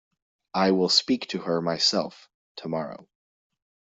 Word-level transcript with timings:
I 0.55 0.71
will 0.71 0.89
speak 0.89 1.27
to 1.27 1.37
her 1.43 1.61
myself 1.61 2.27
tomorrow. 2.55 3.07